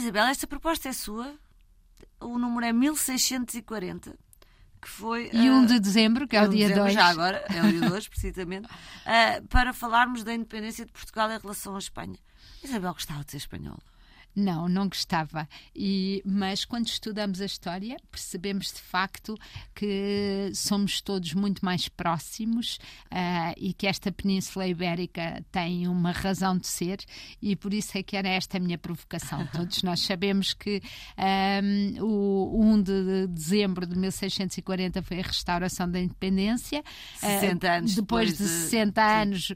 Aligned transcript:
Isabel, 0.00 0.24
esta 0.24 0.46
proposta 0.46 0.88
é 0.88 0.92
sua. 0.92 1.34
O 2.20 2.38
número 2.38 2.66
é 2.66 2.72
1640 2.72 4.16
que 4.80 4.88
foi. 4.88 5.30
E 5.32 5.50
1 5.50 5.62
uh, 5.62 5.66
de 5.66 5.78
dezembro, 5.78 6.26
que 6.26 6.36
é 6.36 6.42
o 6.42 6.48
dia 6.48 6.74
2. 6.74 6.94
Já 6.94 7.06
agora, 7.06 7.44
é 7.54 7.62
o 7.62 7.70
dia 7.70 7.88
2, 7.88 8.08
precisamente, 8.08 8.66
uh, 8.66 9.46
para 9.48 9.72
falarmos 9.72 10.24
da 10.24 10.34
independência 10.34 10.86
de 10.86 10.92
Portugal 10.92 11.30
em 11.30 11.38
relação 11.38 11.76
à 11.76 11.78
Espanha. 11.78 12.18
Isabel 12.64 12.92
gostava 12.92 13.24
de 13.24 13.32
ser 13.32 13.36
espanhola. 13.38 13.82
Não, 14.34 14.68
não 14.68 14.88
gostava. 14.88 15.48
E, 15.74 16.22
mas 16.24 16.64
quando 16.64 16.86
estudamos 16.86 17.40
a 17.40 17.44
história, 17.44 17.96
percebemos 18.10 18.72
de 18.72 18.80
facto 18.80 19.36
que 19.74 20.50
somos 20.54 21.00
todos 21.00 21.34
muito 21.34 21.64
mais 21.64 21.88
próximos 21.88 22.76
uh, 23.06 23.54
e 23.56 23.72
que 23.72 23.86
esta 23.86 24.12
Península 24.12 24.66
Ibérica 24.66 25.44
tem 25.50 25.88
uma 25.88 26.12
razão 26.12 26.56
de 26.56 26.66
ser, 26.66 26.98
e 27.42 27.56
por 27.56 27.74
isso 27.74 27.98
é 27.98 28.02
que 28.02 28.16
era 28.16 28.28
esta 28.28 28.56
a 28.56 28.60
minha 28.60 28.78
provocação. 28.78 29.46
Todos 29.52 29.82
nós 29.82 30.00
sabemos 30.00 30.54
que 30.54 30.80
um, 31.18 32.04
o 32.04 32.62
1 32.74 32.82
de 32.82 33.26
dezembro 33.28 33.86
de 33.86 33.98
1640 33.98 35.02
foi 35.02 35.20
a 35.20 35.22
restauração 35.22 35.90
da 35.90 36.00
independência. 36.00 36.82
60 37.18 37.66
uh, 37.66 37.70
anos. 37.70 37.94
Depois, 37.94 38.30
depois 38.32 38.38
de, 38.38 38.44
de 38.44 38.60
60 38.62 39.00
sim. 39.00 39.08
anos, 39.22 39.52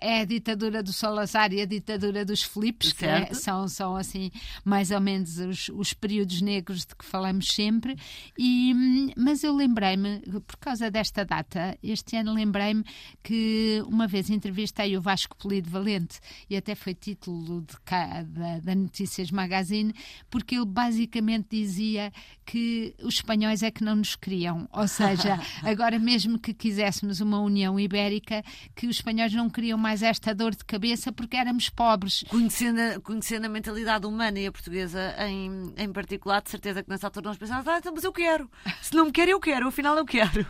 é 0.00 0.20
a 0.20 0.24
ditadura 0.24 0.82
do 0.82 0.92
Salazar 0.92 1.52
e 1.52 1.60
a 1.60 1.66
ditadura 1.66 2.24
dos 2.24 2.42
Filipes, 2.42 2.92
que 2.92 3.04
é, 3.04 3.32
são, 3.34 3.68
são 3.68 3.95
assim 3.96 4.30
mais 4.64 4.90
ou 4.90 5.00
menos 5.00 5.38
os, 5.38 5.68
os 5.68 5.92
períodos 5.92 6.40
negros 6.40 6.80
de 6.80 6.94
que 6.94 7.04
falamos 7.04 7.48
sempre. 7.48 7.96
E, 8.38 9.12
mas 9.16 9.42
eu 9.42 9.54
lembrei-me, 9.54 10.20
por 10.46 10.56
causa 10.56 10.90
desta 10.90 11.24
data, 11.24 11.76
este 11.82 12.16
ano 12.16 12.32
lembrei-me 12.32 12.84
que 13.22 13.82
uma 13.86 14.06
vez 14.06 14.30
entrevistei 14.30 14.96
o 14.96 15.00
Vasco 15.00 15.36
Polido 15.36 15.70
Valente 15.70 16.18
e 16.48 16.56
até 16.56 16.74
foi 16.74 16.94
título 16.94 17.62
de, 17.62 17.74
da, 18.26 18.60
da 18.60 18.74
Notícias 18.74 19.30
Magazine, 19.30 19.94
porque 20.30 20.56
ele 20.56 20.66
basicamente 20.66 21.48
dizia 21.50 22.12
que 22.44 22.94
os 23.02 23.14
espanhóis 23.14 23.62
é 23.62 23.70
que 23.70 23.84
não 23.84 23.96
nos 23.96 24.16
queriam. 24.16 24.68
Ou 24.72 24.88
seja, 24.88 25.38
agora 25.62 25.98
mesmo 25.98 26.38
que 26.38 26.54
quiséssemos 26.54 27.20
uma 27.20 27.40
União 27.40 27.78
Ibérica, 27.78 28.42
que 28.74 28.86
os 28.86 28.96
espanhóis 28.96 29.32
não 29.32 29.48
queriam 29.48 29.78
mais 29.78 30.02
esta 30.02 30.34
dor 30.34 30.54
de 30.54 30.64
cabeça 30.64 31.12
porque 31.12 31.36
éramos 31.36 31.68
pobres. 31.68 32.24
Conhecendo, 32.28 33.00
conhecendo 33.02 33.46
a 33.46 33.48
mentalidade 33.48 33.85
mentalidade 33.86 34.06
humana 34.06 34.38
e 34.40 34.46
a 34.46 34.52
portuguesa 34.52 35.14
em, 35.20 35.72
em 35.76 35.92
particular, 35.92 36.42
de 36.42 36.50
certeza 36.50 36.82
que 36.82 36.90
nessa 36.90 37.06
altura 37.06 37.28
nós 37.28 37.38
pensávamos, 37.38 37.68
ah, 37.68 37.78
então, 37.78 37.92
mas 37.94 38.04
eu 38.04 38.12
quero. 38.12 38.50
Se 38.82 38.94
não 38.94 39.06
me 39.06 39.12
quer, 39.12 39.28
eu 39.28 39.38
quero. 39.38 39.68
Afinal, 39.68 39.96
eu 39.96 40.04
quero. 40.04 40.44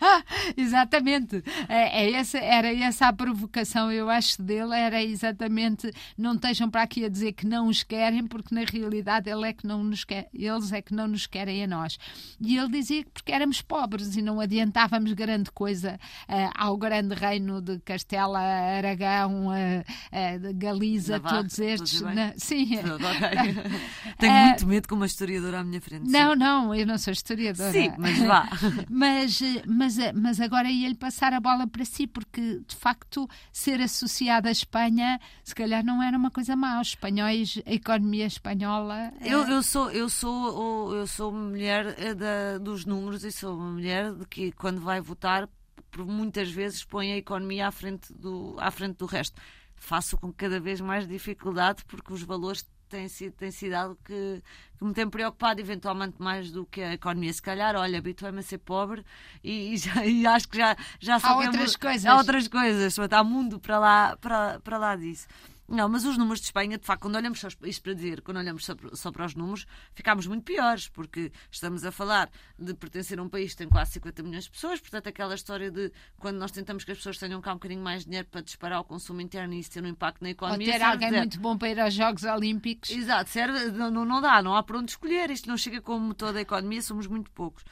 exatamente. 0.56 1.42
É, 1.68 2.04
é 2.04 2.12
essa, 2.12 2.38
era 2.38 2.72
essa 2.72 3.08
a 3.08 3.12
provocação, 3.12 3.90
eu 3.90 4.10
acho, 4.10 4.42
dele. 4.42 4.74
Era 4.74 5.02
exatamente, 5.02 5.90
não 6.16 6.34
estejam 6.34 6.70
para 6.70 6.82
aqui 6.82 7.04
a 7.04 7.08
dizer 7.08 7.32
que 7.32 7.46
não 7.46 7.68
os 7.68 7.82
querem, 7.82 8.26
porque 8.26 8.54
na 8.54 8.62
realidade 8.62 9.30
ele 9.30 9.48
é 9.48 9.52
que 9.52 9.66
não 9.66 9.82
nos 9.82 10.04
quer, 10.04 10.28
eles 10.34 10.72
é 10.72 10.82
que 10.82 10.94
não 10.94 11.08
nos 11.08 11.26
querem 11.26 11.64
a 11.64 11.66
nós. 11.66 11.98
E 12.40 12.58
ele 12.58 12.68
dizia 12.68 13.02
que 13.02 13.10
porque 13.10 13.32
éramos 13.32 13.62
pobres 13.62 14.16
e 14.16 14.22
não 14.22 14.40
adiantávamos 14.40 15.12
grande 15.14 15.50
coisa 15.50 15.98
uh, 16.28 16.50
ao 16.54 16.76
grande 16.76 17.14
reino 17.14 17.62
de 17.62 17.78
Castela, 17.80 18.38
Aragão, 18.38 19.48
uh, 19.48 19.50
uh, 19.50 20.54
Galiza, 20.54 21.14
Navarra, 21.14 21.36
todos 21.36 21.58
estes. 21.58 22.00
Na, 22.02 22.34
sim, 22.36 22.73
Tenho 24.18 24.32
uh, 24.32 24.44
muito 24.46 24.66
medo 24.66 24.88
com 24.88 24.94
uma 24.94 25.06
historiadora 25.06 25.60
à 25.60 25.64
minha 25.64 25.80
frente. 25.80 26.10
Não, 26.10 26.32
sim. 26.32 26.38
não, 26.38 26.74
eu 26.74 26.86
não 26.86 26.98
sou 26.98 27.12
historiadora. 27.12 27.72
Sim, 27.72 27.92
mas 27.98 28.18
vá. 28.18 28.48
mas, 28.88 29.40
mas, 29.66 29.96
mas 30.14 30.40
agora 30.40 30.70
ia-lhe 30.70 30.94
passar 30.94 31.32
a 31.32 31.40
bola 31.40 31.66
para 31.66 31.84
si, 31.84 32.06
porque 32.06 32.60
de 32.66 32.76
facto 32.76 33.28
ser 33.52 33.80
associada 33.80 34.48
à 34.48 34.52
Espanha 34.52 35.20
se 35.42 35.54
calhar 35.54 35.84
não 35.84 36.02
era 36.02 36.16
uma 36.16 36.30
coisa 36.30 36.56
má. 36.56 36.80
Os 36.80 36.88
espanhóis, 36.88 37.60
a 37.66 37.72
economia 37.72 38.26
espanhola. 38.26 39.12
É... 39.20 39.32
Eu, 39.32 39.46
eu, 39.48 39.62
sou, 39.62 39.90
eu, 39.90 40.08
sou, 40.08 40.94
eu 40.94 41.06
sou 41.06 41.32
mulher 41.32 41.94
eh, 41.98 42.14
da, 42.14 42.58
dos 42.58 42.84
números 42.84 43.24
e 43.24 43.32
sou 43.32 43.56
uma 43.56 43.70
mulher 43.70 44.12
de 44.12 44.26
que 44.26 44.52
quando 44.52 44.80
vai 44.80 45.00
votar 45.00 45.48
muitas 45.96 46.50
vezes 46.50 46.82
põe 46.84 47.12
a 47.12 47.16
economia 47.16 47.68
à 47.68 47.70
frente 47.70 48.12
do, 48.12 48.56
à 48.58 48.70
frente 48.70 48.96
do 48.96 49.06
resto 49.06 49.40
faço 49.76 50.16
com 50.16 50.32
cada 50.32 50.58
vez 50.60 50.80
mais 50.80 51.06
dificuldade 51.06 51.84
porque 51.86 52.12
os 52.12 52.22
valores 52.22 52.66
têm 52.88 53.08
sido, 53.08 53.32
têm 53.32 53.50
sido 53.50 53.74
algo 53.74 53.98
que, 54.04 54.42
que, 54.78 54.84
me 54.84 54.92
tem 54.92 55.08
preocupado 55.08 55.60
eventualmente 55.60 56.20
mais 56.20 56.50
do 56.50 56.64
que 56.64 56.80
a 56.80 56.94
economia. 56.94 57.32
Se 57.32 57.42
calhar, 57.42 57.74
olha, 57.76 57.98
habituei-me 57.98 58.38
a 58.38 58.42
ser 58.42 58.58
pobre 58.58 59.04
e, 59.42 59.74
e, 59.74 59.76
já, 59.76 60.04
e 60.06 60.26
acho 60.26 60.48
que 60.48 60.58
já, 60.58 60.76
já 61.00 61.18
há 61.22 61.36
outras 61.36 61.76
coisas. 61.76 62.06
Há 62.06 62.16
outras 62.16 62.48
coisas, 62.48 62.98
há 62.98 63.24
mundo 63.24 63.58
para 63.58 63.78
lá, 63.78 64.16
para, 64.16 64.60
para 64.60 64.78
lá 64.78 64.96
disso. 64.96 65.26
Não, 65.66 65.88
mas 65.88 66.04
os 66.04 66.18
números 66.18 66.40
de 66.40 66.46
Espanha, 66.46 66.76
de 66.76 66.84
facto, 66.84 67.02
quando 67.02 67.16
olhamos 67.16 67.40
só, 67.40 67.48
isto 67.62 67.82
para 67.82 67.94
dizer, 67.94 68.20
quando 68.20 68.36
olhamos 68.36 68.64
só, 68.64 68.74
só, 68.92 69.10
para 69.10 69.24
os 69.24 69.34
números, 69.34 69.66
ficámos 69.94 70.26
muito 70.26 70.44
piores, 70.44 70.88
porque 70.88 71.32
estamos 71.50 71.84
a 71.84 71.90
falar 71.90 72.30
de 72.58 72.74
pertencer 72.74 73.18
a 73.18 73.22
um 73.22 73.28
país 73.28 73.52
que 73.52 73.58
tem 73.58 73.68
quase 73.68 73.92
50 73.92 74.22
milhões 74.22 74.44
de 74.44 74.50
pessoas, 74.50 74.78
portanto, 74.78 75.08
aquela 75.08 75.34
história 75.34 75.70
de 75.70 75.90
quando 76.18 76.36
nós 76.36 76.50
tentamos 76.50 76.84
que 76.84 76.92
as 76.92 76.98
pessoas 76.98 77.16
tenham 77.16 77.40
cá 77.40 77.52
um 77.52 77.54
bocadinho 77.54 77.82
mais 77.82 78.00
de 78.00 78.06
dinheiro 78.06 78.28
para 78.30 78.42
disparar 78.42 78.80
o 78.80 78.84
consumo 78.84 79.22
interno 79.22 79.54
e 79.54 79.60
isso 79.60 79.70
ter 79.70 79.82
um 79.82 79.86
impacto 79.86 80.22
na 80.22 80.30
economia. 80.30 80.66
Ou 80.66 80.72
ter 80.72 80.82
alguém 80.82 81.08
dizer, 81.08 81.20
muito 81.20 81.40
bom 81.40 81.56
para 81.56 81.70
ir 81.70 81.80
aos 81.80 81.94
Jogos 81.94 82.24
Olímpicos. 82.24 82.90
Exato, 82.90 83.30
serve, 83.30 83.70
não, 83.72 83.90
não 83.90 84.20
dá, 84.20 84.42
não 84.42 84.54
há 84.54 84.62
para 84.62 84.78
onde 84.78 84.90
escolher, 84.90 85.30
isto 85.30 85.48
não 85.48 85.56
chega 85.56 85.80
como 85.80 86.08
motor 86.08 86.34
da 86.34 86.42
economia, 86.42 86.82
somos 86.82 87.06
muito 87.06 87.30
poucos. 87.30 87.64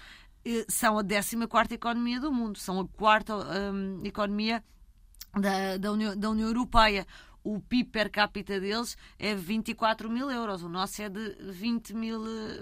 São 0.66 0.98
a 0.98 1.04
14 1.04 1.36
economia 1.74 2.18
do 2.18 2.32
mundo, 2.32 2.58
são 2.58 2.80
a 2.80 2.88
quarta 2.88 3.36
um, 3.36 4.00
economia 4.02 4.64
da, 5.40 5.76
da, 5.76 5.92
União, 5.92 6.16
da 6.16 6.30
União 6.30 6.48
Europeia 6.48 7.06
o 7.44 7.60
PIB 7.60 7.90
per 7.90 8.10
capita 8.10 8.60
deles 8.60 8.96
é 9.18 9.34
24 9.34 10.08
mil 10.10 10.30
euros, 10.30 10.62
o 10.62 10.68
nosso 10.68 11.02
é 11.02 11.08
de 11.08 11.36
20 11.40 11.94
mil, 11.94 12.20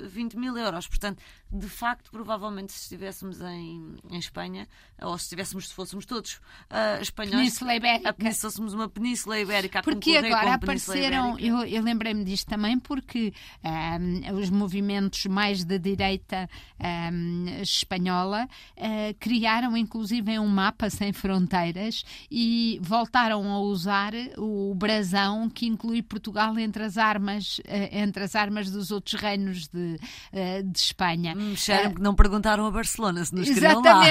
20 0.09 0.37
mil 0.37 0.57
euros. 0.57 0.89
Portanto, 0.89 1.23
de 1.53 1.69
facto, 1.69 2.11
provavelmente, 2.11 2.73
se 2.73 2.83
estivéssemos 2.83 3.41
em, 3.41 3.97
em 4.09 4.19
Espanha, 4.19 4.69
ou 5.03 5.19
se 5.19 5.25
estivéssemos, 5.25 5.69
se 5.69 5.75
fôssemos 5.75 6.07
todos 6.07 6.35
uh, 6.35 7.03
espanhóis, 7.03 7.37
Península 7.37 7.75
Ibérica. 7.75 8.15
A, 8.19 8.33
se 8.33 8.41
fôssemos 8.41 8.73
uma 8.73 8.89
Península 8.89 9.41
Ibérica, 9.41 9.83
porque 9.83 10.17
agora 10.17 10.55
apareceram, 10.55 11.37
eu, 11.39 11.65
eu 11.65 11.83
lembrei-me 11.83 12.25
disto 12.25 12.47
também, 12.47 12.79
porque 12.79 13.33
um, 13.65 14.39
os 14.39 14.49
movimentos 14.49 15.27
mais 15.27 15.65
de 15.65 15.79
direita 15.79 16.49
um, 17.13 17.47
espanhola 17.61 18.49
uh, 18.77 19.15
criaram, 19.19 19.77
inclusive, 19.77 20.39
um 20.39 20.47
mapa 20.47 20.89
sem 20.89 21.13
fronteiras 21.13 22.05
e 22.31 22.79
voltaram 22.81 23.51
a 23.51 23.59
usar 23.59 24.13
o 24.39 24.73
brasão 24.77 25.51
que 25.51 25.67
inclui 25.67 26.01
Portugal 26.01 26.57
entre 26.59 26.85
as 26.85 26.97
armas, 26.97 27.59
uh, 27.59 27.63
entre 27.91 28.23
as 28.23 28.37
armas 28.37 28.71
dos 28.71 28.93
outros 28.93 29.21
reinos 29.21 29.67
de, 29.67 29.99
de 30.65 30.79
Espanha. 30.79 31.40
Hum, 31.41 31.57
cheira 31.57 31.91
que 31.91 32.03
não 32.03 32.15
perguntaram 32.15 32.67
a 32.67 32.71
Barcelona 32.71 33.25
se 33.25 33.35
nos 33.35 33.49
queriam 33.49 33.81
lá. 33.81 34.09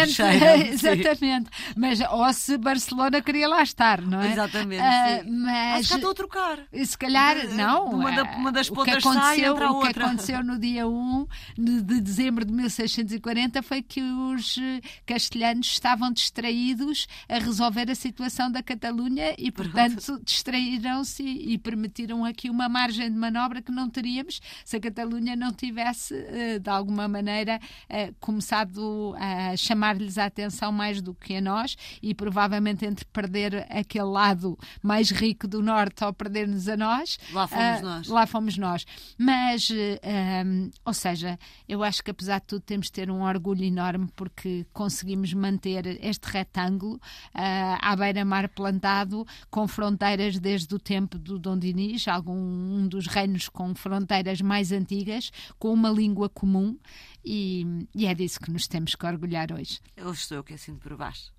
exatamente. 0.74 1.50
Mas 1.78 2.00
ou 2.02 2.34
se 2.34 2.58
Barcelona 2.58 3.22
queria 3.22 3.48
lá 3.48 3.62
estar, 3.62 4.02
não 4.02 4.20
é? 4.20 4.32
Exatamente. 4.32 4.82
Uh, 4.82 5.32
mas 5.32 5.88
já 5.88 5.96
estou 5.96 6.12
a 6.12 6.14
trocar. 6.16 6.60
Se 6.84 6.98
calhar, 6.98 7.48
de, 7.48 7.54
não. 7.54 7.86
Uma, 7.90 8.12
da, 8.12 8.24
uma 8.24 8.52
das 8.52 8.70
pontas 8.70 9.04
sai 9.04 9.46
entra 9.46 9.68
a 9.68 9.72
outra. 9.72 9.90
O 9.90 9.94
que 9.94 10.00
aconteceu 10.00 10.44
no 10.44 10.58
dia 10.58 10.88
1 10.88 11.28
de 11.58 12.02
dezembro 12.02 12.44
de 12.44 12.52
1640 12.52 13.62
foi 13.62 13.82
que 13.82 14.02
os 14.02 14.58
eh, 14.58 14.82
castelhanos 15.06 15.68
estavam 15.68 16.12
distraídos 16.12 17.08
a 17.28 17.38
resolver 17.38 17.90
a 17.92 17.96
situação 17.96 18.52
da 18.52 18.64
Catalunha 18.64 19.36
e, 19.38 19.52
portanto, 19.52 20.20
distraíram-se 20.24 21.24
e 21.24 21.58
permitiram 21.58 22.26
aqui 22.26 22.50
uma 22.50 22.68
margem 22.68 23.12
de 23.12 23.18
manobra 23.18 23.62
que 23.62 23.72
não 23.72 23.90
teríamos 23.90 24.42
se 24.66 24.78
a 24.78 24.80
Catalunha 24.80 25.36
não 25.36 25.52
tivesse, 25.52 26.16
eh, 26.16 26.60
de 26.60 26.70
alguma 26.70 27.08
maneira, 27.08 27.19
maneira 27.20 27.60
uh, 27.90 28.16
começado 28.20 29.14
a 29.18 29.56
chamar-lhes 29.58 30.18
a 30.18 30.26
atenção 30.26 30.72
mais 30.72 31.02
do 31.02 31.14
que 31.14 31.36
a 31.36 31.42
nós 31.42 31.76
e 32.02 32.14
provavelmente 32.14 32.86
entre 32.86 33.06
perder 33.06 33.68
aquele 33.70 34.06
lado 34.06 34.58
mais 34.82 35.12
rico 35.12 35.48
do 35.48 35.62
norte 35.62 36.04
ou 36.04 36.14
perder-nos 36.14 36.68
a 36.68 36.78
nós. 36.78 37.20
Lá 37.34 37.48
fomos 37.48 37.80
uh, 37.80 37.84
nós. 37.84 38.08
Lá 38.08 38.28
fomos 38.28 38.58
nós. 38.58 38.86
Mas, 39.18 39.70
uh, 39.70 40.72
ou 40.86 40.94
seja, 40.94 41.38
eu 41.68 41.84
acho 41.84 42.04
que 42.04 42.12
apesar 42.12 42.40
de 42.40 42.48
tudo 42.48 42.62
temos 42.62 42.88
de 42.88 42.94
ter 42.94 43.12
um 43.12 43.22
orgulho 43.22 43.64
enorme 43.64 44.08
porque 44.16 44.66
conseguimos 44.74 45.34
manter 45.34 45.86
este 46.04 46.26
retângulo 46.26 47.00
à 47.34 47.96
beira-mar 47.96 48.50
plantado 48.50 49.26
com 49.50 49.68
fronteiras 49.68 50.40
desde 50.40 50.74
o 50.74 50.80
tempo 50.80 51.18
do 51.18 51.38
Dom 51.38 51.58
Dinis, 51.58 52.08
algum 52.08 52.38
um 52.38 52.88
dos 52.88 53.08
reinos 53.08 53.50
com 53.50 53.74
fronteiras 53.76 54.42
mais 54.42 54.72
antigas, 54.72 55.32
com 55.58 55.74
uma 55.74 55.90
língua 55.90 56.30
comum 56.30 56.78
e, 57.24 57.88
e 57.96 58.06
é 58.06 58.14
disso 58.14 58.40
que 58.40 58.52
nos 58.52 58.68
temos 58.68 58.96
que 58.96 59.06
orgulhar 59.06 59.52
hoje. 59.52 59.80
Eu 59.96 60.12
estou 60.12 60.38
eu 60.38 60.44
que 60.44 60.54
assino 60.54 60.78
por 60.78 60.96
baixo. 60.96 61.32